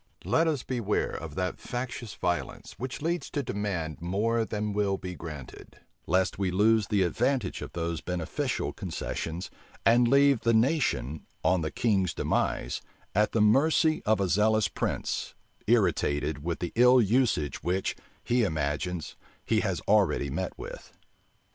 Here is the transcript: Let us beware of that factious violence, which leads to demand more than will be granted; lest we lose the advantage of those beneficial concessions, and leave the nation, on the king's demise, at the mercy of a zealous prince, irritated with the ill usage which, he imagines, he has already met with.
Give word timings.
Let 0.25 0.47
us 0.47 0.63
beware 0.63 1.11
of 1.11 1.35
that 1.35 1.59
factious 1.59 2.15
violence, 2.15 2.73
which 2.79 3.03
leads 3.03 3.29
to 3.29 3.43
demand 3.43 4.01
more 4.01 4.45
than 4.45 4.73
will 4.73 4.97
be 4.97 5.13
granted; 5.13 5.77
lest 6.07 6.39
we 6.39 6.49
lose 6.49 6.87
the 6.87 7.03
advantage 7.03 7.61
of 7.61 7.73
those 7.73 8.01
beneficial 8.01 8.73
concessions, 8.73 9.51
and 9.85 10.07
leave 10.07 10.39
the 10.39 10.55
nation, 10.55 11.27
on 11.43 11.61
the 11.61 11.69
king's 11.69 12.15
demise, 12.15 12.81
at 13.13 13.31
the 13.31 13.41
mercy 13.41 14.01
of 14.03 14.19
a 14.19 14.27
zealous 14.27 14.67
prince, 14.67 15.35
irritated 15.67 16.43
with 16.43 16.61
the 16.61 16.71
ill 16.73 16.99
usage 16.99 17.61
which, 17.61 17.95
he 18.23 18.41
imagines, 18.43 19.15
he 19.45 19.59
has 19.59 19.81
already 19.81 20.31
met 20.31 20.57
with. 20.57 20.93